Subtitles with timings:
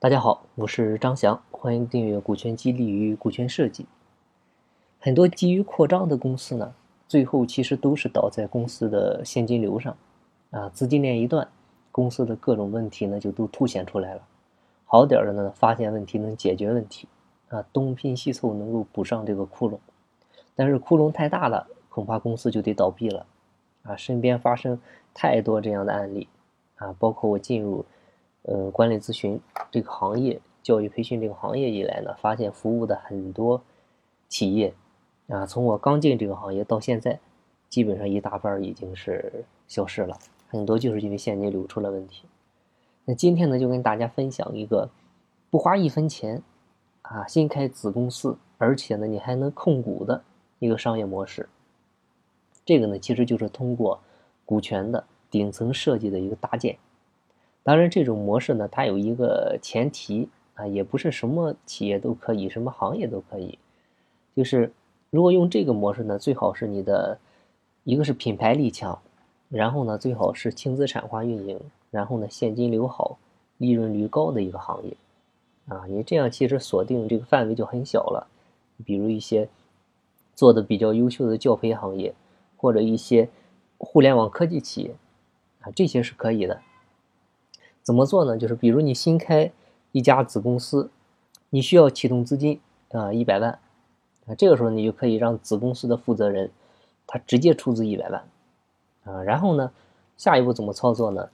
[0.00, 3.82] 大家好，我是张翔，欢迎订阅《股权激励与股权设计》。
[5.00, 6.72] 很多急于扩张的公司呢，
[7.08, 9.96] 最后其实都是倒在公司的现金流上，
[10.52, 11.48] 啊，资金链一断，
[11.90, 14.22] 公司的各种问题呢就都凸显出来了。
[14.84, 17.08] 好点的呢，发现问题能解决问题，
[17.48, 19.80] 啊，东拼西凑能够补上这个窟窿。
[20.54, 23.26] 但是窟窿太大了，恐怕公司就得倒闭了，
[23.82, 24.80] 啊，身边发生
[25.12, 26.28] 太多这样的案例，
[26.76, 27.84] 啊，包括我进入。
[28.50, 29.38] 呃，管理咨询
[29.70, 33.60] 这个行业，教育培训这个行业以来呢，发现服务的很多
[34.26, 34.72] 企业
[35.28, 37.20] 啊，从我刚进这个行业到现在，
[37.68, 42.24] 基本上一大半已经是消失了，很多就是因为现金流出了问题。
[43.04, 44.88] 那今天呢，就跟大家分享一个
[45.50, 46.42] 不花一分钱
[47.02, 50.24] 啊，新开子公司，而且呢，你还能控股的
[50.58, 51.46] 一个商业模式。
[52.64, 54.00] 这个呢，其实就是通过
[54.46, 56.78] 股权的顶层设计的一个搭建。
[57.68, 63.58] 当然，这种模式呢，它有一个前提啊，也不是什么企业都可以，什么行业都可以。
[64.34, 64.72] 就是
[65.10, 67.18] 如果用这个模式呢，最好是你的
[67.84, 68.98] 一个是品牌力强，
[69.50, 71.60] 然后呢，最好是轻资产化运营，
[71.90, 73.18] 然后呢，现金流好、
[73.58, 74.96] 利润率高的一个行业
[75.66, 75.84] 啊。
[75.86, 78.26] 你这样其实锁定这个范围就很小了，
[78.86, 79.46] 比如一些
[80.34, 82.14] 做的比较优秀的教培行业，
[82.56, 83.28] 或者一些
[83.76, 84.94] 互联网科技企业
[85.60, 86.62] 啊，这些是可以的。
[87.88, 88.36] 怎么做呢？
[88.36, 89.50] 就是比如你新开
[89.92, 90.90] 一家子公司，
[91.48, 93.50] 你需要启动资金啊一百万，
[94.26, 96.50] 啊这个时候你就可以让子公司的负责人
[97.06, 98.22] 他直接出资一百万，
[99.04, 99.72] 啊然后呢
[100.18, 101.30] 下一步怎么操作呢？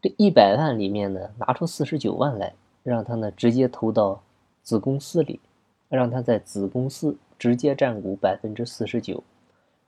[0.00, 4.22] 这一百万里面呢拿出四十九万来，让他呢直接投到
[4.62, 5.40] 子公司里，
[5.88, 9.24] 让他在子公司直接占股百分之四十九，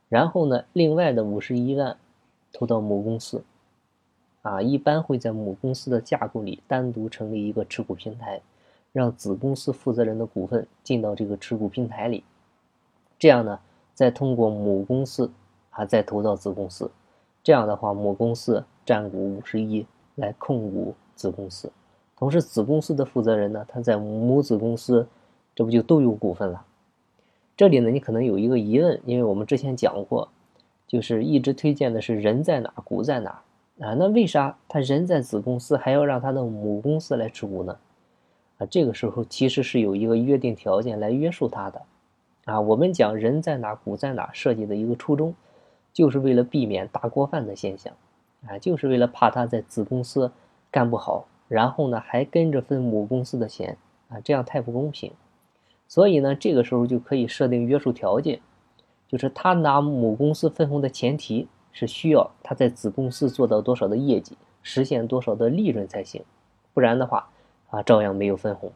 [0.08, 1.96] 然后呢另外的五十一万
[2.52, 3.44] 投到母公司。
[4.42, 8.40] 啊，一般会在母公司的架构里单独成立一个持股平台，
[8.92, 12.24] 让子公司负责人的股份进到这个持股平台里，
[13.18, 13.58] 这样呢，
[13.94, 15.30] 再通过母公司
[15.70, 16.90] 啊再投到子公司，
[17.42, 21.70] 这样的话母公司占股五十一来控股子公司，
[22.16, 25.06] 同时子公司的负责人呢他在母子公司，
[25.54, 26.64] 这不就都有股份了？
[27.56, 30.28] 这里呢你可能有一个疑问，因为我们之前讲过，
[30.86, 33.42] 就是一直推荐的是人在哪股在哪。
[33.80, 37.78] 啊，那为啥他人在子公司还要让他的母公司来持股呢？
[38.58, 41.82] 啊，这个时候其实是有一个约定条件来约束他的。
[42.44, 45.32] 啊，我们讲人在哪股在哪设计的一个初衷，
[45.92, 47.92] 就是为了避免大锅饭的现象。
[48.48, 50.32] 啊，就是为了怕他在子公司
[50.70, 53.76] 干不好，然后呢还跟着分母公司的钱，
[54.08, 55.12] 啊，这样太不公平。
[55.86, 58.40] 所以呢，这个时候就可以设定约束条件，
[59.06, 61.46] 就是他拿母公司分红的前提。
[61.78, 66.24] 是需要他在子公司做到多少的业绩，实现多少的利润才行，
[66.74, 67.30] 不然的话
[67.70, 68.72] 啊，照样没有分红。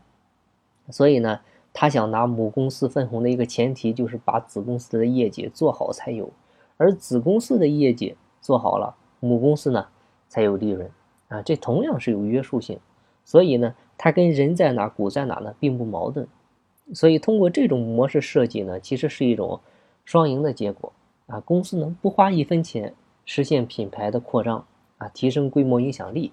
[0.89, 1.41] 所以呢，
[1.73, 6.31] 他想拿母公司分红的一个前提就是把子公司的业绩做好才有，
[6.77, 9.89] 而子公司的业绩做好了，母公司呢
[10.29, 10.89] 才有利润
[11.27, 12.79] 啊，这同样是有约束性。
[13.25, 16.29] 所以呢，它跟人在哪股在哪呢并不矛盾。
[16.95, 19.59] 所以通过这种模式设计呢，其实是一种
[20.05, 20.93] 双赢的结果。
[21.27, 22.95] 啊，公司能不花一分钱
[23.25, 24.67] 实现品牌的扩张
[24.99, 26.33] 啊，提升规模影响力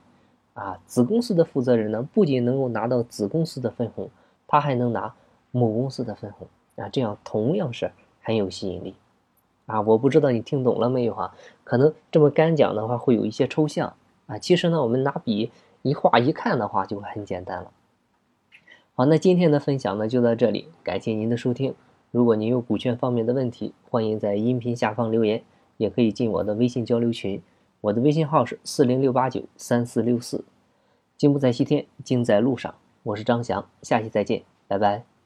[0.53, 4.09] 啊，子公司的负责人呢，不仅能够拿到子公司的分红，
[4.47, 5.13] 他还能拿
[5.51, 7.91] 母公司的分红啊，这样同样是
[8.21, 8.95] 很有吸引力
[9.67, 9.81] 啊。
[9.81, 11.35] 我不知道你听懂了没有啊？
[11.63, 13.93] 可能这么干讲的话会有一些抽象
[14.25, 15.51] 啊，其实呢，我们拿笔
[15.81, 17.71] 一画一看的话就很简单了。
[18.95, 21.73] 好，那今天的分享呢就到这里，感谢您的收听。
[22.11, 25.43] 如果您有股权方面的问题，欢迎在音频下方留言，
[25.77, 27.41] 也可以进我的微信交流群。
[27.81, 30.43] 我的微信号是四零六八九三四六四。
[31.17, 32.73] 金不在西天，金在路上。
[33.03, 35.18] 我是张翔，下期再见，拜拜。